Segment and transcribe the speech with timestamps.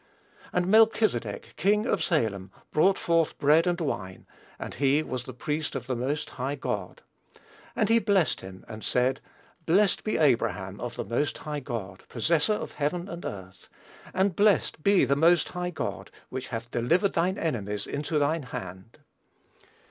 [0.51, 4.25] "And Melchizedek, king of Salem, brought forth bread and wine,
[4.57, 7.03] and he was the priest of the most high God.
[7.75, 9.21] And he blessed him, and said,
[9.67, 13.69] Blessed be Abram of the most high God, possessor of heaven and earth;
[14.11, 18.97] and blessed be the most high God, which hath delivered thine enemies into thy hand."